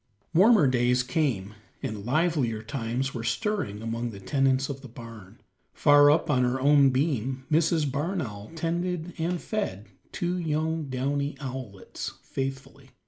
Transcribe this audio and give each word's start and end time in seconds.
Warmer 0.33 0.65
days 0.65 1.03
came, 1.03 1.53
and 1.83 2.03
livelier 2.07 2.63
times 2.63 3.13
were 3.13 3.23
stirring 3.23 3.83
among 3.83 4.09
the 4.09 4.19
tenants 4.19 4.67
of 4.67 4.81
the 4.81 4.87
barn. 4.87 5.39
Far 5.75 6.09
up 6.09 6.27
on 6.27 6.41
her 6.43 6.59
own 6.59 6.89
beam 6.89 7.45
Mrs. 7.51 7.91
Barn 7.91 8.19
Owl 8.19 8.51
tended 8.55 9.13
and 9.19 9.39
fed 9.39 9.85
two 10.11 10.39
young 10.39 10.85
downy 10.85 11.37
owlets 11.39 12.13
faithfully. 12.23 12.89